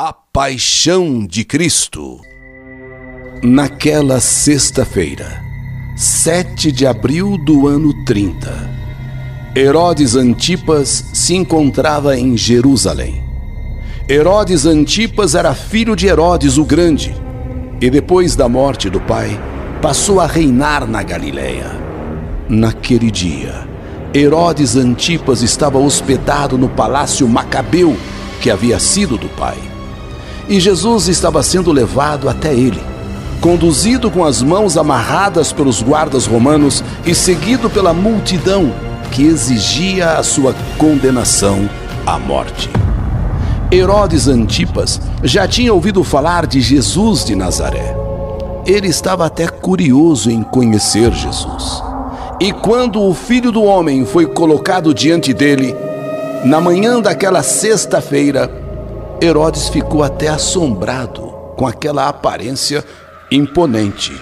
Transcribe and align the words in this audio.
A 0.00 0.12
Paixão 0.12 1.26
de 1.26 1.42
Cristo. 1.42 2.20
Naquela 3.42 4.20
sexta-feira, 4.20 5.42
7 5.96 6.70
de 6.70 6.86
abril 6.86 7.36
do 7.36 7.66
ano 7.66 7.92
30, 8.04 8.70
Herodes 9.56 10.14
Antipas 10.14 11.04
se 11.12 11.34
encontrava 11.34 12.16
em 12.16 12.36
Jerusalém. 12.36 13.24
Herodes 14.08 14.66
Antipas 14.66 15.34
era 15.34 15.52
filho 15.52 15.96
de 15.96 16.06
Herodes 16.06 16.58
o 16.58 16.64
Grande 16.64 17.12
e, 17.80 17.90
depois 17.90 18.36
da 18.36 18.48
morte 18.48 18.88
do 18.88 19.00
pai, 19.00 19.36
passou 19.82 20.20
a 20.20 20.28
reinar 20.28 20.86
na 20.86 21.02
Galiléia. 21.02 21.72
Naquele 22.48 23.10
dia, 23.10 23.66
Herodes 24.14 24.76
Antipas 24.76 25.42
estava 25.42 25.76
hospedado 25.76 26.56
no 26.56 26.68
palácio 26.68 27.26
Macabeu, 27.26 27.96
que 28.40 28.48
havia 28.48 28.78
sido 28.78 29.18
do 29.18 29.28
pai 29.30 29.58
e 30.48 30.58
Jesus 30.58 31.08
estava 31.08 31.42
sendo 31.42 31.70
levado 31.70 32.28
até 32.28 32.54
ele, 32.54 32.82
conduzido 33.40 34.10
com 34.10 34.24
as 34.24 34.42
mãos 34.42 34.76
amarradas 34.76 35.52
pelos 35.52 35.82
guardas 35.82 36.26
romanos 36.26 36.82
e 37.04 37.14
seguido 37.14 37.68
pela 37.68 37.92
multidão 37.92 38.72
que 39.10 39.24
exigia 39.24 40.12
a 40.12 40.22
sua 40.22 40.54
condenação 40.76 41.68
à 42.06 42.18
morte. 42.18 42.70
Herodes 43.70 44.26
Antipas 44.28 45.00
já 45.22 45.46
tinha 45.46 45.74
ouvido 45.74 46.02
falar 46.02 46.46
de 46.46 46.60
Jesus 46.60 47.24
de 47.24 47.36
Nazaré. 47.36 47.94
Ele 48.66 48.88
estava 48.88 49.26
até 49.26 49.46
curioso 49.46 50.30
em 50.30 50.42
conhecer 50.42 51.12
Jesus. 51.12 51.82
E 52.40 52.52
quando 52.52 53.02
o 53.02 53.12
filho 53.12 53.52
do 53.52 53.62
homem 53.62 54.06
foi 54.06 54.24
colocado 54.24 54.94
diante 54.94 55.34
dele, 55.34 55.74
na 56.44 56.60
manhã 56.60 57.00
daquela 57.00 57.42
sexta-feira, 57.42 58.67
Herodes 59.20 59.68
ficou 59.68 60.02
até 60.02 60.28
assombrado 60.28 61.22
com 61.56 61.66
aquela 61.66 62.08
aparência 62.08 62.84
imponente. 63.30 64.12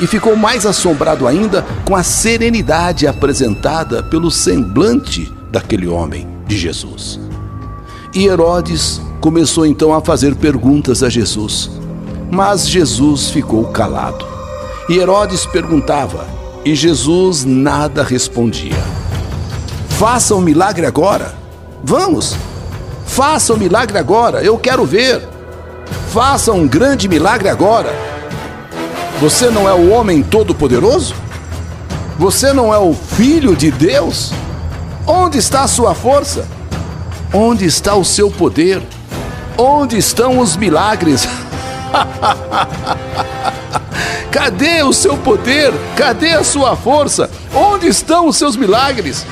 E 0.00 0.06
ficou 0.06 0.36
mais 0.36 0.64
assombrado 0.64 1.26
ainda 1.26 1.64
com 1.84 1.94
a 1.94 2.02
serenidade 2.02 3.06
apresentada 3.06 4.02
pelo 4.02 4.30
semblante 4.30 5.32
daquele 5.50 5.86
homem, 5.86 6.26
de 6.46 6.56
Jesus. 6.56 7.20
E 8.14 8.26
Herodes 8.26 9.00
começou 9.20 9.66
então 9.66 9.92
a 9.92 10.00
fazer 10.00 10.34
perguntas 10.36 11.02
a 11.02 11.08
Jesus, 11.08 11.70
mas 12.30 12.68
Jesus 12.68 13.30
ficou 13.30 13.64
calado. 13.66 14.24
E 14.88 14.96
Herodes 14.96 15.44
perguntava, 15.44 16.26
e 16.64 16.74
Jesus 16.74 17.44
nada 17.44 18.02
respondia. 18.02 18.82
Faça 19.90 20.34
um 20.34 20.40
milagre 20.40 20.86
agora. 20.86 21.34
Vamos, 21.82 22.36
Faça 23.08 23.52
o 23.52 23.56
um 23.56 23.58
milagre 23.58 23.98
agora, 23.98 24.44
eu 24.44 24.56
quero 24.56 24.84
ver. 24.84 25.26
Faça 26.12 26.52
um 26.52 26.68
grande 26.68 27.08
milagre 27.08 27.48
agora. 27.48 27.92
Você 29.20 29.50
não 29.50 29.68
é 29.68 29.72
o 29.72 29.90
homem 29.90 30.22
todo-poderoso? 30.22 31.16
Você 32.18 32.52
não 32.52 32.72
é 32.72 32.78
o 32.78 32.94
filho 32.94 33.56
de 33.56 33.72
Deus? 33.72 34.32
Onde 35.06 35.38
está 35.38 35.62
a 35.62 35.68
sua 35.68 35.94
força? 35.94 36.46
Onde 37.32 37.64
está 37.64 37.96
o 37.96 38.04
seu 38.04 38.30
poder? 38.30 38.82
Onde 39.56 39.96
estão 39.96 40.38
os 40.38 40.56
milagres? 40.56 41.26
Cadê 44.30 44.82
o 44.82 44.92
seu 44.92 45.16
poder? 45.16 45.72
Cadê 45.96 46.34
a 46.34 46.44
sua 46.44 46.76
força? 46.76 47.28
Onde 47.52 47.88
estão 47.88 48.28
os 48.28 48.36
seus 48.36 48.54
milagres? 48.54 49.26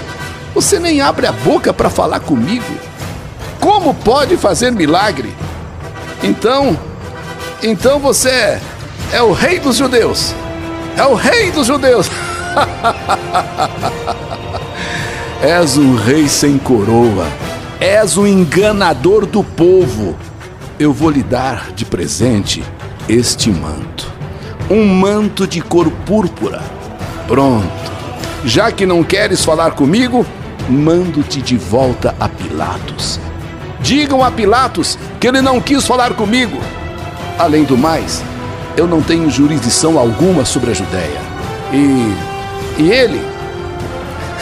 Você 0.55 0.81
nem 0.81 1.01
abre 1.01 1.27
a 1.27 1.33
boca 1.33 1.73
para 1.73 1.91
falar 1.91 2.21
comigo. 2.21 2.65
Como 3.67 3.93
pode 3.93 4.37
fazer 4.37 4.71
milagre? 4.71 5.35
Então, 6.23 6.79
então 7.61 7.99
você 7.99 8.29
é, 8.29 8.61
é 9.15 9.21
o 9.21 9.33
rei 9.33 9.59
dos 9.59 9.77
judeus. 9.77 10.33
É 10.97 11.05
o 11.05 11.15
rei 11.15 11.51
dos 11.51 11.67
judeus. 11.67 12.09
És 15.43 15.77
um 15.77 15.97
rei 15.97 16.29
sem 16.29 16.59
coroa. 16.59 17.27
És 17.81 18.17
um 18.17 18.25
enganador 18.25 19.27
do 19.27 19.43
povo. 19.43 20.17
Eu 20.79 20.93
vou 20.93 21.11
lhe 21.11 21.25
dar 21.25 21.73
de 21.73 21.85
presente 21.85 22.63
este 23.09 23.51
manto. 23.51 24.09
Um 24.71 24.87
manto 24.87 25.45
de 25.45 25.61
cor 25.61 25.91
púrpura. 25.91 26.63
Pronto. 27.27 27.67
Já 28.45 28.71
que 28.71 28.87
não 28.87 29.03
queres 29.03 29.45
falar 29.45 29.73
comigo, 29.73 30.25
mando-te 30.69 31.43
de 31.43 31.57
volta 31.57 32.15
a 32.21 32.29
Pilatos. 32.29 33.19
Digam 33.81 34.25
a 34.25 34.31
Pilatos 34.31 34.99
que 35.21 35.27
ele 35.27 35.41
não 35.41 35.61
quis 35.61 35.87
falar 35.87 36.15
comigo. 36.15 36.59
Além 37.39 37.65
do 37.65 37.77
mais, 37.77 38.23
eu 38.77 38.87
não 38.87 39.03
tenho 39.03 39.31
jurisdição 39.31 39.99
alguma 39.99 40.45
sobre 40.45 40.71
a 40.71 40.75
Judéia. 40.75 41.21
E. 41.73 42.37
E 42.79 42.91
ele? 42.91 43.21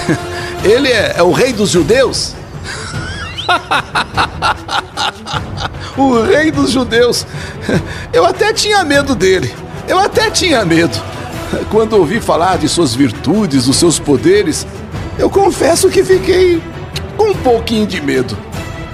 Ele 0.64 0.88
é, 0.88 1.14
é 1.18 1.22
o 1.22 1.30
rei 1.30 1.52
dos 1.52 1.70
judeus? 1.70 2.34
o 5.96 6.22
rei 6.22 6.50
dos 6.50 6.70
judeus. 6.70 7.26
Eu 8.12 8.24
até 8.24 8.52
tinha 8.52 8.82
medo 8.82 9.14
dele. 9.14 9.54
Eu 9.86 9.98
até 9.98 10.30
tinha 10.30 10.64
medo. 10.64 10.98
Quando 11.70 11.94
ouvi 11.94 12.18
falar 12.18 12.58
de 12.58 12.68
suas 12.68 12.94
virtudes, 12.94 13.66
dos 13.66 13.76
seus 13.76 13.98
poderes, 13.98 14.66
eu 15.18 15.30
confesso 15.30 15.88
que 15.88 16.02
fiquei 16.02 16.60
com 17.16 17.30
um 17.30 17.34
pouquinho 17.34 17.86
de 17.86 18.00
medo 18.00 18.36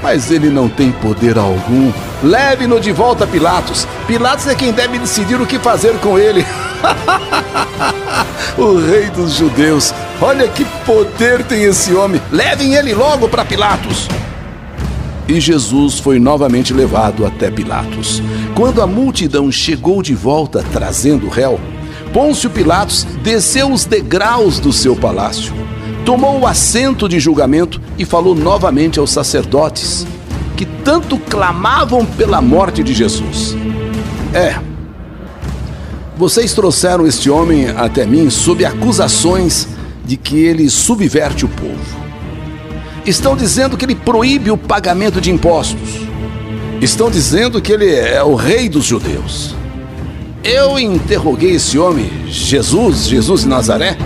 mas 0.02 0.30
ele 0.30 0.48
não 0.48 0.68
tem 0.68 0.90
poder 0.92 1.38
algum. 1.38 1.92
Leve-no 2.22 2.80
de 2.80 2.92
volta 2.92 3.26
Pilatos. 3.26 3.86
Pilatos 4.06 4.46
é 4.46 4.54
quem 4.54 4.72
deve 4.72 4.98
decidir 4.98 5.40
o 5.40 5.46
que 5.46 5.58
fazer 5.58 5.94
com 5.98 6.18
ele. 6.18 6.44
o 8.56 8.78
rei 8.78 9.10
dos 9.10 9.34
judeus. 9.34 9.94
Olha 10.20 10.48
que 10.48 10.64
poder 10.84 11.44
tem 11.44 11.62
esse 11.64 11.94
homem. 11.94 12.20
Levem 12.30 12.74
ele 12.74 12.94
logo 12.94 13.28
para 13.28 13.44
Pilatos. 13.44 14.08
E 15.28 15.40
Jesus 15.40 15.98
foi 15.98 16.18
novamente 16.18 16.72
levado 16.72 17.24
até 17.24 17.50
Pilatos. 17.50 18.22
Quando 18.54 18.82
a 18.82 18.86
multidão 18.86 19.50
chegou 19.50 20.02
de 20.02 20.14
volta 20.14 20.64
trazendo 20.72 21.26
o 21.26 21.30
réu, 21.30 21.60
Pôncio 22.12 22.50
Pilatos 22.50 23.04
desceu 23.22 23.70
os 23.70 23.84
degraus 23.84 24.58
do 24.58 24.72
seu 24.72 24.96
palácio 24.96 25.54
tomou 26.10 26.40
o 26.40 26.46
assento 26.48 27.08
de 27.08 27.20
julgamento 27.20 27.80
e 27.96 28.04
falou 28.04 28.34
novamente 28.34 28.98
aos 28.98 29.12
sacerdotes 29.12 30.04
que 30.56 30.66
tanto 30.66 31.16
clamavam 31.16 32.04
pela 32.04 32.42
morte 32.42 32.82
de 32.82 32.92
Jesus. 32.92 33.54
É, 34.34 34.58
vocês 36.16 36.52
trouxeram 36.52 37.06
este 37.06 37.30
homem 37.30 37.68
até 37.68 38.04
mim 38.04 38.28
sob 38.28 38.64
acusações 38.64 39.68
de 40.04 40.16
que 40.16 40.36
ele 40.36 40.68
subverte 40.68 41.44
o 41.44 41.48
povo. 41.48 42.00
Estão 43.06 43.36
dizendo 43.36 43.76
que 43.76 43.84
ele 43.84 43.94
proíbe 43.94 44.50
o 44.50 44.56
pagamento 44.56 45.20
de 45.20 45.30
impostos. 45.30 46.00
Estão 46.80 47.08
dizendo 47.08 47.62
que 47.62 47.70
ele 47.70 47.94
é 47.94 48.20
o 48.20 48.34
rei 48.34 48.68
dos 48.68 48.84
judeus. 48.84 49.54
Eu 50.42 50.76
interroguei 50.76 51.52
esse 51.52 51.78
homem, 51.78 52.10
Jesus, 52.26 53.06
Jesus 53.06 53.42
de 53.42 53.48
Nazaré, 53.48 53.96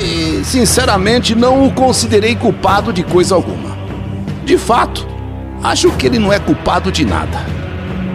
e, 0.00 0.44
sinceramente, 0.44 1.34
não 1.34 1.66
o 1.66 1.72
considerei 1.72 2.36
culpado 2.36 2.92
de 2.92 3.02
coisa 3.02 3.34
alguma. 3.34 3.76
De 4.44 4.56
fato, 4.56 5.06
acho 5.62 5.90
que 5.92 6.06
ele 6.06 6.18
não 6.18 6.32
é 6.32 6.38
culpado 6.38 6.90
de 6.92 7.04
nada. 7.04 7.44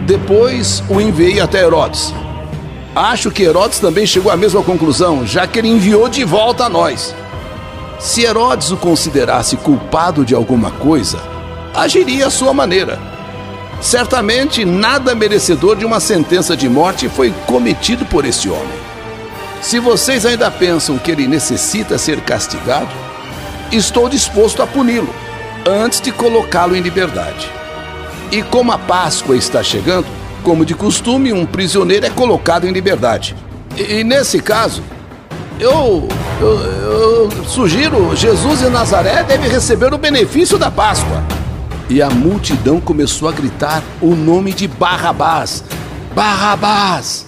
Depois 0.06 0.84
o 0.90 1.00
enviei 1.00 1.40
até 1.40 1.62
Herodes. 1.64 2.14
Acho 2.96 3.32
que 3.32 3.44
Herodes 3.44 3.80
também 3.80 4.06
chegou 4.06 4.32
à 4.32 4.38
mesma 4.38 4.62
conclusão, 4.62 5.26
já 5.26 5.48
que 5.48 5.60
ele 5.60 5.70
enviou 5.70 6.08
de 6.08 6.24
volta 6.24 6.66
a 6.66 6.70
nós. 6.70 7.16
Se 8.00 8.24
Herodes 8.24 8.72
o 8.72 8.78
considerasse 8.78 9.58
culpado 9.58 10.26
de 10.26 10.36
alguma 10.36 10.72
coisa, 10.72 11.20
agiria 11.74 12.28
à 12.28 12.30
sua 12.30 12.54
maneira. 12.54 13.00
Certamente 13.82 14.64
nada 14.64 15.16
merecedor 15.16 15.76
de 15.76 15.86
uma 15.86 16.00
sentença 16.00 16.56
de 16.56 16.70
morte 16.70 17.10
foi 17.10 17.34
cometido 17.48 18.06
por 18.06 18.26
esse 18.26 18.50
homem. 18.50 18.83
Se 19.64 19.80
vocês 19.80 20.26
ainda 20.26 20.52
pensam 20.52 20.98
que 20.98 21.10
ele 21.10 21.26
necessita 21.26 21.98
ser 21.98 22.20
castigado, 22.20 22.90
estou 23.72 24.10
disposto 24.10 24.62
a 24.62 24.68
puni-lo 24.68 25.10
antes 25.66 26.02
de 26.02 26.12
colocá-lo 26.12 26.76
em 26.76 26.82
liberdade. 26.82 27.50
E 28.30 28.44
como 28.44 28.74
a 28.74 28.78
Páscoa 28.78 29.38
está 29.38 29.64
chegando, 29.64 30.06
como 30.44 30.66
de 30.66 30.76
costume, 30.76 31.32
um 31.32 31.46
prisioneiro 31.46 32.06
é 32.06 32.10
colocado 32.10 32.68
em 32.68 32.74
liberdade. 32.74 33.38
E, 33.78 34.00
e 34.00 34.04
nesse 34.04 34.42
caso, 34.42 34.84
eu, 35.58 36.10
eu, 36.42 36.60
eu 36.60 37.46
sugiro 37.46 38.14
Jesus 38.18 38.60
de 38.60 38.70
Nazaré 38.70 39.24
deve 39.24 39.48
receber 39.48 39.94
o 39.94 39.98
benefício 39.98 40.60
da 40.60 40.70
Páscoa. 40.70 41.24
E 41.90 42.02
a 42.02 42.10
multidão 42.10 42.82
começou 42.82 43.30
a 43.30 43.32
gritar 43.32 43.82
o 44.02 44.14
nome 44.14 44.52
de 44.52 44.68
Barrabás. 44.68 45.64
Barrabás! 46.14 47.26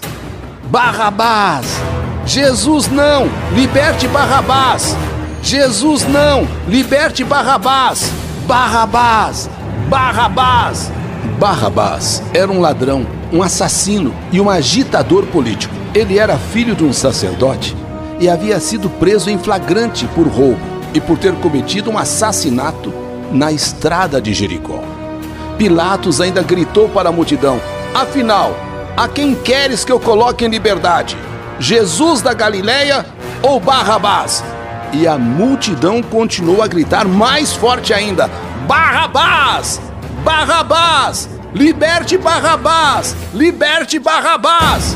Barrabás! 0.65 1.94
Jesus 2.25 2.87
não, 2.87 3.29
liberte 3.53 4.07
Barrabás. 4.07 4.95
Jesus 5.43 6.07
não, 6.07 6.47
liberte 6.67 7.23
Barrabás. 7.23 8.11
Barrabás, 8.47 9.49
Barrabás, 9.89 10.91
Barrabás 11.39 12.23
era 12.33 12.51
um 12.51 12.61
ladrão, 12.61 13.05
um 13.33 13.41
assassino 13.41 14.13
e 14.31 14.39
um 14.39 14.49
agitador 14.49 15.25
político. 15.27 15.73
Ele 15.93 16.19
era 16.19 16.37
filho 16.37 16.75
de 16.75 16.83
um 16.83 16.93
sacerdote 16.93 17.75
e 18.19 18.29
havia 18.29 18.59
sido 18.59 18.89
preso 18.89 19.29
em 19.29 19.37
flagrante 19.37 20.07
por 20.07 20.27
roubo 20.27 20.59
e 20.93 21.01
por 21.01 21.17
ter 21.17 21.33
cometido 21.35 21.89
um 21.89 21.97
assassinato 21.97 22.93
na 23.31 23.51
estrada 23.51 24.21
de 24.21 24.33
Jericó. 24.33 24.79
Pilatos 25.57 26.21
ainda 26.21 26.41
gritou 26.41 26.87
para 26.89 27.09
a 27.09 27.11
multidão: 27.11 27.59
Afinal, 27.93 28.55
a 28.95 29.07
quem 29.07 29.35
queres 29.35 29.83
que 29.83 29.91
eu 29.91 29.99
coloque 29.99 30.45
em 30.45 30.49
liberdade? 30.49 31.17
Jesus 31.59 32.21
da 32.21 32.33
Galileia 32.33 33.05
ou 33.41 33.59
Barrabás? 33.59 34.43
E 34.93 35.07
a 35.07 35.17
multidão 35.17 36.01
continuou 36.01 36.61
a 36.61 36.67
gritar 36.67 37.05
mais 37.07 37.53
forte 37.53 37.93
ainda: 37.93 38.29
Barrabás! 38.67 39.81
Barrabás! 40.23 41.29
Liberte 41.53 42.17
Barrabás! 42.17 43.15
Liberte 43.33 43.99
Barrabás! 43.99 44.95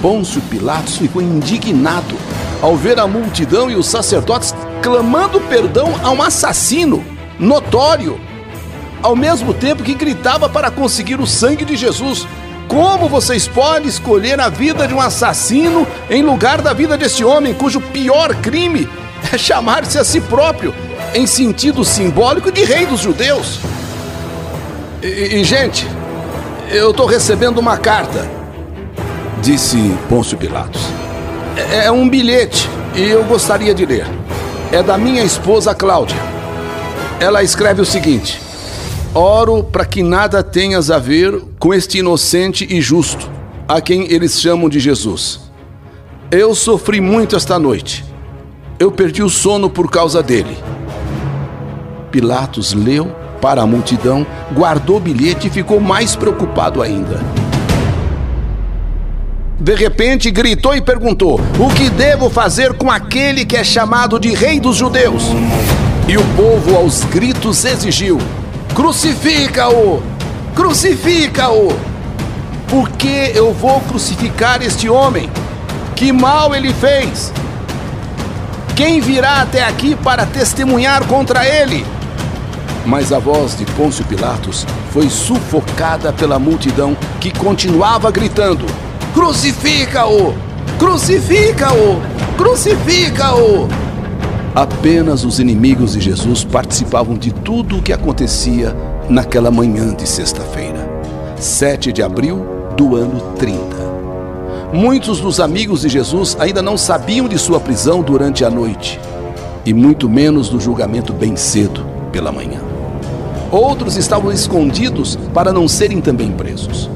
Pôncio 0.00 0.40
Pilatos 0.42 0.96
ficou 0.96 1.20
indignado 1.20 2.16
ao 2.62 2.76
ver 2.76 2.98
a 2.98 3.06
multidão 3.06 3.70
e 3.70 3.74
os 3.74 3.86
sacerdotes 3.86 4.54
clamando 4.82 5.40
perdão 5.42 5.94
a 6.02 6.10
um 6.10 6.22
assassino 6.22 7.04
notório, 7.38 8.20
ao 9.02 9.14
mesmo 9.14 9.52
tempo 9.54 9.82
que 9.82 9.94
gritava 9.94 10.48
para 10.48 10.70
conseguir 10.70 11.20
o 11.20 11.26
sangue 11.26 11.64
de 11.64 11.76
Jesus. 11.76 12.26
Como 12.68 13.08
vocês 13.08 13.48
podem 13.48 13.88
escolher 13.88 14.38
a 14.38 14.50
vida 14.50 14.86
de 14.86 14.92
um 14.92 15.00
assassino 15.00 15.86
em 16.10 16.22
lugar 16.22 16.60
da 16.60 16.74
vida 16.74 16.98
desse 16.98 17.24
homem 17.24 17.54
cujo 17.54 17.80
pior 17.80 18.34
crime 18.36 18.86
é 19.32 19.38
chamar-se 19.38 19.98
a 19.98 20.04
si 20.04 20.20
próprio, 20.20 20.74
em 21.14 21.26
sentido 21.26 21.82
simbólico, 21.82 22.52
de 22.52 22.64
rei 22.64 22.84
dos 22.84 23.00
judeus? 23.00 23.58
E, 25.02 25.06
e 25.06 25.44
gente, 25.44 25.88
eu 26.70 26.90
estou 26.90 27.06
recebendo 27.06 27.56
uma 27.56 27.78
carta, 27.78 28.28
disse 29.40 29.96
Pôncio 30.08 30.36
Pilatos. 30.36 30.82
É, 31.56 31.86
é 31.86 31.90
um 31.90 32.06
bilhete 32.06 32.68
e 32.94 33.02
eu 33.08 33.24
gostaria 33.24 33.74
de 33.74 33.86
ler. 33.86 34.06
É 34.70 34.82
da 34.82 34.98
minha 34.98 35.22
esposa 35.22 35.74
Cláudia. 35.74 36.18
Ela 37.18 37.42
escreve 37.42 37.80
o 37.80 37.86
seguinte: 37.86 38.40
Oro 39.14 39.64
para 39.64 39.86
que 39.86 40.02
nada 40.02 40.42
tenhas 40.42 40.90
a 40.90 40.98
ver 40.98 41.40
com 41.58 41.72
este 41.72 41.98
inocente 41.98 42.66
e 42.68 42.80
justo, 42.80 43.30
a 43.66 43.80
quem 43.80 44.12
eles 44.12 44.40
chamam 44.40 44.68
de 44.68 44.78
Jesus. 44.78 45.40
Eu 46.30 46.54
sofri 46.54 47.00
muito 47.00 47.34
esta 47.34 47.58
noite. 47.58 48.04
Eu 48.78 48.92
perdi 48.92 49.22
o 49.22 49.30
sono 49.30 49.70
por 49.70 49.90
causa 49.90 50.22
dele. 50.22 50.56
Pilatos 52.10 52.74
leu 52.74 53.06
para 53.40 53.62
a 53.62 53.66
multidão, 53.66 54.26
guardou 54.52 54.98
o 54.98 55.00
bilhete 55.00 55.48
e 55.48 55.50
ficou 55.50 55.80
mais 55.80 56.14
preocupado 56.14 56.82
ainda. 56.82 57.18
De 59.58 59.74
repente 59.74 60.30
gritou 60.30 60.76
e 60.76 60.82
perguntou: 60.82 61.40
O 61.58 61.74
que 61.74 61.88
devo 61.88 62.28
fazer 62.28 62.74
com 62.74 62.90
aquele 62.90 63.46
que 63.46 63.56
é 63.56 63.64
chamado 63.64 64.20
de 64.20 64.34
Rei 64.34 64.60
dos 64.60 64.76
Judeus? 64.76 65.24
E 66.06 66.16
o 66.16 66.24
povo, 66.36 66.76
aos 66.76 67.04
gritos, 67.04 67.64
exigiu: 67.64 68.18
Crucifica-o! 68.78 70.00
Crucifica-o! 70.54 71.76
Por 72.68 72.88
que 72.90 73.32
eu 73.34 73.52
vou 73.52 73.80
crucificar 73.80 74.62
este 74.62 74.88
homem? 74.88 75.28
Que 75.96 76.12
mal 76.12 76.54
ele 76.54 76.72
fez? 76.72 77.32
Quem 78.76 79.00
virá 79.00 79.42
até 79.42 79.64
aqui 79.64 79.96
para 79.96 80.24
testemunhar 80.24 81.04
contra 81.08 81.44
ele? 81.44 81.84
Mas 82.86 83.12
a 83.12 83.18
voz 83.18 83.58
de 83.58 83.64
Pôncio 83.64 84.04
Pilatos 84.04 84.64
foi 84.92 85.10
sufocada 85.10 86.12
pela 86.12 86.38
multidão 86.38 86.96
que 87.20 87.32
continuava 87.36 88.12
gritando: 88.12 88.64
Crucifica-o! 89.12 90.36
Crucifica-o! 90.78 92.00
Crucifica-o! 92.36 93.87
Apenas 94.58 95.24
os 95.24 95.38
inimigos 95.38 95.92
de 95.92 96.00
Jesus 96.00 96.42
participavam 96.42 97.16
de 97.16 97.30
tudo 97.30 97.78
o 97.78 97.80
que 97.82 97.92
acontecia 97.92 98.74
naquela 99.08 99.52
manhã 99.52 99.94
de 99.94 100.04
sexta-feira, 100.04 101.00
7 101.36 101.92
de 101.92 102.02
abril 102.02 102.44
do 102.76 102.96
ano 102.96 103.20
30. 103.36 103.60
Muitos 104.72 105.20
dos 105.20 105.38
amigos 105.38 105.82
de 105.82 105.88
Jesus 105.88 106.36
ainda 106.40 106.60
não 106.60 106.76
sabiam 106.76 107.28
de 107.28 107.38
sua 107.38 107.60
prisão 107.60 108.02
durante 108.02 108.44
a 108.44 108.50
noite, 108.50 108.98
e 109.64 109.72
muito 109.72 110.08
menos 110.08 110.48
do 110.48 110.58
julgamento 110.58 111.12
bem 111.12 111.36
cedo 111.36 111.86
pela 112.10 112.32
manhã. 112.32 112.60
Outros 113.52 113.96
estavam 113.96 114.32
escondidos 114.32 115.16
para 115.32 115.52
não 115.52 115.68
serem 115.68 116.00
também 116.00 116.32
presos. 116.32 116.90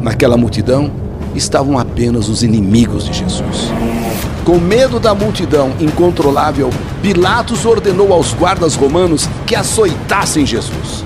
Naquela 0.00 0.36
multidão 0.36 0.92
estavam 1.34 1.76
apenas 1.76 2.28
os 2.28 2.44
inimigos 2.44 3.04
de 3.04 3.14
Jesus. 3.14 3.72
Com 4.44 4.58
medo 4.58 5.00
da 5.00 5.12
multidão 5.12 5.72
incontrolável, 5.80 6.70
Pilatos 7.02 7.64
ordenou 7.64 8.12
aos 8.12 8.34
guardas 8.34 8.74
romanos 8.74 9.26
que 9.46 9.56
açoitassem 9.56 10.44
Jesus. 10.44 11.02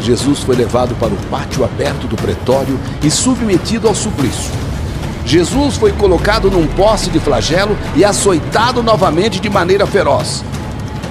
Jesus 0.00 0.40
foi 0.40 0.54
levado 0.54 0.94
para 0.96 1.14
o 1.14 1.16
pátio 1.30 1.64
aberto 1.64 2.06
do 2.06 2.16
pretório 2.16 2.78
e 3.02 3.10
submetido 3.10 3.88
ao 3.88 3.94
suplício. 3.94 4.52
Jesus 5.24 5.76
foi 5.76 5.92
colocado 5.92 6.50
num 6.50 6.66
poste 6.66 7.08
de 7.08 7.18
flagelo 7.18 7.78
e 7.94 8.04
açoitado 8.04 8.82
novamente 8.82 9.40
de 9.40 9.48
maneira 9.48 9.86
feroz. 9.86 10.44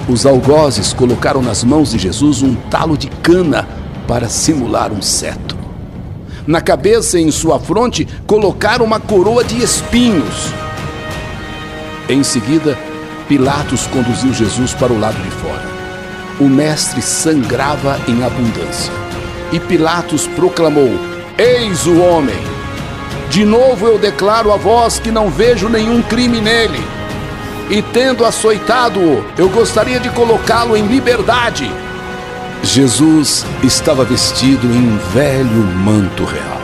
Os 0.08 0.24
algozes 0.24 0.92
colocaram 0.92 1.42
nas 1.42 1.64
mãos 1.64 1.90
de 1.90 1.98
Jesus 1.98 2.42
um 2.42 2.54
talo 2.54 2.96
de 2.96 3.08
cana 3.08 3.66
para 4.06 4.28
simular 4.28 4.92
um 4.92 5.02
cetro. 5.02 5.58
Na 6.46 6.60
cabeça 6.60 7.18
e 7.18 7.22
em 7.22 7.30
sua 7.30 7.58
fronte 7.58 8.06
colocaram 8.26 8.84
uma 8.84 9.00
coroa 9.00 9.42
de 9.42 9.62
espinhos. 9.62 10.52
Em 12.08 12.22
seguida, 12.22 12.76
Pilatos 13.32 13.86
conduziu 13.86 14.34
Jesus 14.34 14.74
para 14.74 14.92
o 14.92 15.00
lado 15.00 15.16
de 15.22 15.30
fora. 15.30 15.64
O 16.38 16.44
mestre 16.44 17.00
sangrava 17.00 17.98
em 18.06 18.22
abundância. 18.22 18.92
E 19.50 19.58
Pilatos 19.58 20.26
proclamou: 20.26 20.90
Eis 21.38 21.86
o 21.86 21.98
homem! 21.98 22.36
De 23.30 23.42
novo 23.42 23.86
eu 23.86 23.98
declaro 23.98 24.52
a 24.52 24.58
vós 24.58 24.98
que 24.98 25.10
não 25.10 25.30
vejo 25.30 25.70
nenhum 25.70 26.02
crime 26.02 26.42
nele 26.42 26.78
e 27.70 27.80
tendo 27.80 28.26
açoitado-o, 28.26 29.24
eu 29.38 29.48
gostaria 29.48 29.98
de 29.98 30.10
colocá-lo 30.10 30.76
em 30.76 30.86
liberdade. 30.86 31.72
Jesus 32.62 33.46
estava 33.62 34.04
vestido 34.04 34.66
em 34.66 34.88
um 34.88 34.98
velho 35.14 35.64
manto 35.78 36.24
real. 36.24 36.60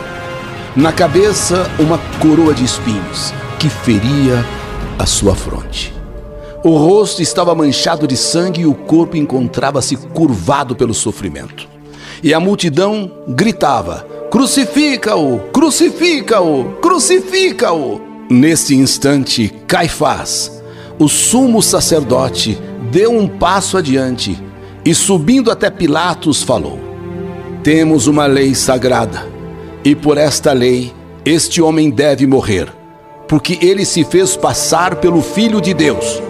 Na 0.75 0.93
cabeça, 0.93 1.67
uma 1.79 1.97
coroa 2.19 2.53
de 2.53 2.63
espinhos 2.63 3.33
que 3.57 3.69
feria 3.69 4.45
a 4.99 5.07
sua 5.07 5.33
fronte. 5.33 5.98
O 6.61 6.75
rosto 6.75 7.21
estava 7.21 7.55
manchado 7.55 8.05
de 8.05 8.17
sangue 8.17 8.61
e 8.61 8.65
o 8.65 8.73
corpo 8.73 9.15
encontrava-se 9.15 9.95
curvado 9.95 10.75
pelo 10.75 10.93
sofrimento. 10.93 11.69
E 12.21 12.33
a 12.33 12.39
multidão 12.39 13.09
gritava: 13.29 14.05
Crucifica-o! 14.29 15.39
Crucifica-o! 15.53 16.65
Crucifica-o! 16.81 18.01
Neste 18.29 18.75
instante, 18.75 19.53
Caifás, 19.65 20.61
o 20.99 21.07
sumo 21.07 21.63
sacerdote 21.63 22.59
deu 22.91 23.17
um 23.17 23.25
passo 23.25 23.77
adiante 23.77 24.37
e, 24.83 24.93
subindo 24.93 25.49
até 25.49 25.69
Pilatos, 25.69 26.43
falou: 26.43 26.77
Temos 27.63 28.05
uma 28.05 28.25
lei 28.25 28.53
sagrada, 28.53 29.25
e 29.81 29.95
por 29.95 30.17
esta 30.17 30.51
lei 30.51 30.93
este 31.23 31.61
homem 31.61 31.89
deve 31.89 32.27
morrer, 32.27 32.67
porque 33.29 33.57
ele 33.61 33.85
se 33.85 34.03
fez 34.03 34.35
passar 34.35 34.97
pelo 34.97 35.21
Filho 35.21 35.61
de 35.61 35.73
Deus. 35.73 36.21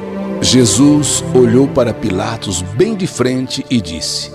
Jesus 0.41 1.24
olhou 1.34 1.67
para 1.67 1.93
Pilatos 1.93 2.62
bem 2.62 2.96
de 2.96 3.08
frente 3.08 3.65
e 3.69 3.81
disse: 3.81 4.31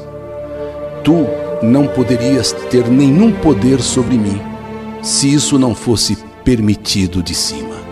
Tu 1.03 1.27
não 1.63 1.87
poderias 1.87 2.53
ter 2.71 2.89
nenhum 2.89 3.33
poder 3.33 3.81
sobre 3.81 4.17
mim, 4.17 4.41
se 5.03 5.33
isso 5.33 5.59
não 5.59 5.75
fosse 5.75 6.17
permitido 6.45 7.23
de 7.23 7.35
cima 7.35 7.85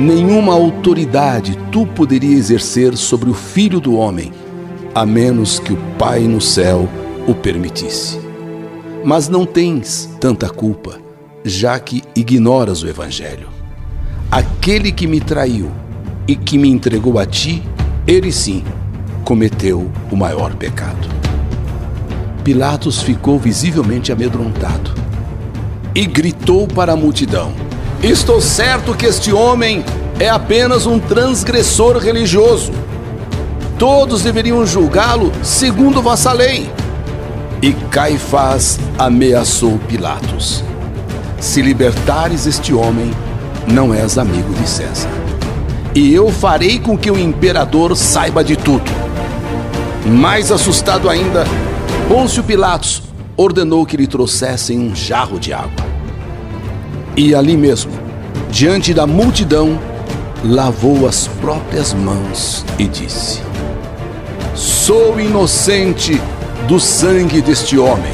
nenhuma 0.00 0.54
autoridade 0.54 1.58
tu 1.70 1.86
poderia 1.86 2.34
exercer 2.34 2.96
sobre 2.96 3.28
o 3.28 3.34
filho 3.34 3.78
do 3.78 3.94
homem, 3.94 4.32
a 4.94 5.04
menos 5.04 5.58
que 5.58 5.72
o 5.72 5.78
Pai 5.98 6.20
no 6.20 6.40
céu 6.40 6.88
o 7.28 7.34
permitisse. 7.34 8.18
Mas 9.04 9.28
não 9.28 9.44
tens 9.44 10.08
tanta 10.18 10.48
culpa, 10.48 10.98
já 11.44 11.78
que 11.78 12.02
ignoras 12.16 12.82
o 12.82 12.88
Evangelho. 12.88 13.48
Aquele 14.30 14.90
que 14.90 15.06
me 15.06 15.20
traiu 15.20 15.70
e 16.30 16.36
que 16.36 16.56
me 16.56 16.68
entregou 16.68 17.18
a 17.18 17.26
ti, 17.26 17.60
ele 18.06 18.30
sim 18.30 18.62
cometeu 19.24 19.90
o 20.12 20.16
maior 20.16 20.54
pecado. 20.54 21.08
Pilatos 22.44 23.02
ficou 23.02 23.36
visivelmente 23.36 24.12
amedrontado 24.12 24.94
e 25.92 26.06
gritou 26.06 26.68
para 26.68 26.92
a 26.92 26.96
multidão: 26.96 27.52
Estou 28.00 28.40
certo 28.40 28.94
que 28.94 29.06
este 29.06 29.32
homem 29.32 29.84
é 30.20 30.28
apenas 30.28 30.86
um 30.86 31.00
transgressor 31.00 31.98
religioso. 31.98 32.70
Todos 33.76 34.22
deveriam 34.22 34.64
julgá-lo 34.64 35.32
segundo 35.42 36.00
vossa 36.00 36.32
lei. 36.32 36.70
E 37.60 37.72
Caifás 37.90 38.78
ameaçou 38.96 39.80
Pilatos: 39.88 40.62
Se 41.40 41.60
libertares 41.60 42.46
este 42.46 42.72
homem, 42.72 43.10
não 43.66 43.92
és 43.92 44.16
amigo 44.16 44.54
de 44.54 44.68
César. 44.68 45.10
E 45.94 46.14
eu 46.14 46.30
farei 46.30 46.78
com 46.78 46.96
que 46.96 47.10
o 47.10 47.18
imperador 47.18 47.96
saiba 47.96 48.44
de 48.44 48.56
tudo. 48.56 48.90
Mais 50.06 50.52
assustado 50.52 51.10
ainda, 51.10 51.44
Pôncio 52.08 52.44
Pilatos 52.44 53.02
ordenou 53.36 53.84
que 53.84 53.96
lhe 53.96 54.06
trouxessem 54.06 54.78
um 54.78 54.94
jarro 54.94 55.38
de 55.38 55.52
água. 55.52 55.84
E 57.16 57.34
ali 57.34 57.56
mesmo, 57.56 57.90
diante 58.50 58.94
da 58.94 59.06
multidão, 59.06 59.78
lavou 60.44 61.08
as 61.08 61.26
próprias 61.26 61.92
mãos 61.92 62.64
e 62.78 62.86
disse: 62.86 63.42
Sou 64.54 65.20
inocente 65.20 66.20
do 66.68 66.78
sangue 66.78 67.42
deste 67.42 67.76
homem. 67.76 68.12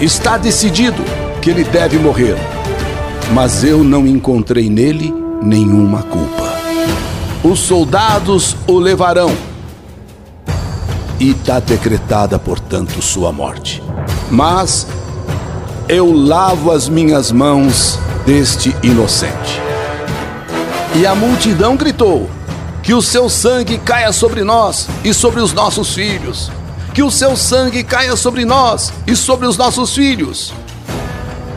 Está 0.00 0.36
decidido 0.36 1.02
que 1.40 1.48
ele 1.48 1.64
deve 1.64 1.98
morrer, 1.98 2.36
mas 3.32 3.64
eu 3.64 3.82
não 3.82 4.06
encontrei 4.06 4.68
nele 4.68 5.14
nenhuma 5.42 6.02
culpa. 6.02 6.41
Os 7.44 7.58
soldados 7.58 8.56
o 8.68 8.78
levarão 8.78 9.34
e 11.18 11.30
está 11.30 11.58
decretada, 11.58 12.38
portanto, 12.38 13.02
sua 13.02 13.32
morte. 13.32 13.82
Mas 14.30 14.86
eu 15.88 16.12
lavo 16.12 16.70
as 16.70 16.88
minhas 16.88 17.32
mãos 17.32 17.98
deste 18.24 18.74
inocente. 18.80 19.60
E 20.94 21.04
a 21.04 21.16
multidão 21.16 21.76
gritou: 21.76 22.30
Que 22.80 22.94
o 22.94 23.02
seu 23.02 23.28
sangue 23.28 23.76
caia 23.76 24.12
sobre 24.12 24.44
nós 24.44 24.88
e 25.04 25.12
sobre 25.12 25.40
os 25.40 25.52
nossos 25.52 25.94
filhos. 25.94 26.50
Que 26.94 27.02
o 27.02 27.10
seu 27.10 27.36
sangue 27.36 27.82
caia 27.82 28.14
sobre 28.14 28.44
nós 28.44 28.92
e 29.04 29.16
sobre 29.16 29.48
os 29.48 29.56
nossos 29.56 29.94
filhos. 29.94 30.52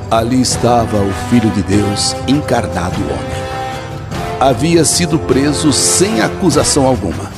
Ali 0.10 0.42
estava 0.42 0.98
o 0.98 1.14
Filho 1.30 1.50
de 1.52 1.62
Deus 1.62 2.16
encarnado 2.28 3.00
homem. 3.02 3.45
Havia 4.40 4.84
sido 4.84 5.18
preso 5.20 5.72
sem 5.72 6.22
acusação 6.22 6.86
alguma 6.86 7.36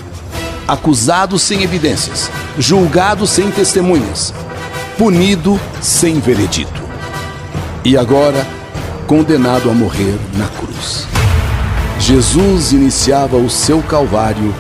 acusado 0.68 1.40
sem 1.40 1.64
evidências, 1.64 2.30
julgado 2.60 3.26
sem 3.26 3.50
testemunhas, 3.50 4.34
punido 4.98 5.60
sem 5.82 6.20
veredito. 6.20 6.84
E 7.86 7.98
agora, 7.98 8.46
condenado 9.08 9.70
a 9.70 9.74
morrer 9.74 10.18
na 10.34 10.48
cruz. 10.48 11.08
Jesus 12.00 12.74
iniciava 12.74 13.38
o 13.38 13.50
seu 13.50 13.82
calvário 13.82 14.54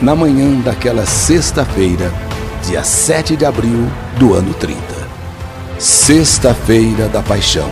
na 0.00 0.14
manhã 0.14 0.60
daquela 0.60 1.06
sexta-feira, 1.06 2.12
dia 2.66 2.84
7 2.84 3.36
de 3.36 3.46
abril 3.46 3.90
do 4.18 4.34
ano 4.34 4.52
30. 4.52 4.78
Sexta-feira 5.78 7.08
da 7.08 7.22
Paixão. 7.22 7.70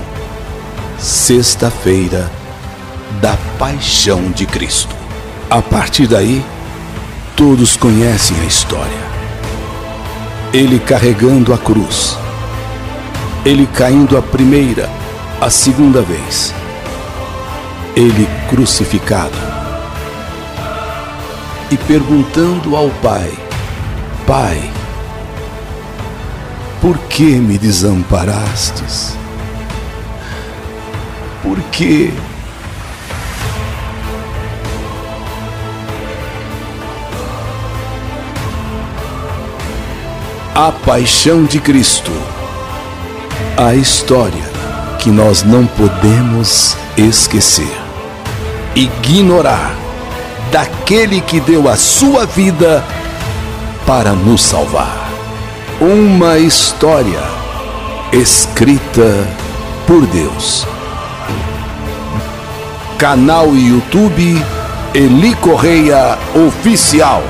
Sexta-feira 0.98 2.30
da 3.20 3.36
Paixão 3.58 4.30
de 4.30 4.46
Cristo. 4.46 4.94
A 5.50 5.60
partir 5.60 6.06
daí, 6.06 6.42
Todos 7.36 7.76
conhecem 7.76 8.38
a 8.40 8.44
história. 8.44 9.12
Ele 10.52 10.78
carregando 10.78 11.54
a 11.54 11.58
cruz. 11.58 12.16
Ele 13.44 13.66
caindo 13.66 14.18
a 14.18 14.22
primeira, 14.22 14.88
a 15.40 15.48
segunda 15.48 16.02
vez. 16.02 16.54
Ele 17.96 18.28
crucificado. 18.50 19.36
E 21.70 21.76
perguntando 21.78 22.76
ao 22.76 22.90
Pai: 23.02 23.32
Pai, 24.26 24.70
por 26.82 26.98
que 27.08 27.24
me 27.24 27.56
desamparastes? 27.56 29.16
Por 31.42 31.58
que 31.72 32.12
A 40.54 40.70
Paixão 40.70 41.44
de 41.44 41.58
Cristo. 41.58 42.12
A 43.56 43.74
história 43.74 44.44
que 44.98 45.10
nós 45.10 45.42
não 45.42 45.66
podemos 45.66 46.76
esquecer, 46.94 47.74
ignorar 48.74 49.74
daquele 50.50 51.22
que 51.22 51.40
deu 51.40 51.70
a 51.70 51.76
sua 51.76 52.26
vida 52.26 52.84
para 53.86 54.12
nos 54.12 54.42
salvar. 54.42 55.10
Uma 55.80 56.38
história 56.38 57.22
escrita 58.12 59.26
por 59.86 60.04
Deus. 60.06 60.66
Canal 62.98 63.56
YouTube 63.56 64.44
Eli 64.92 65.34
Correia 65.36 66.18
Oficial. 66.46 67.22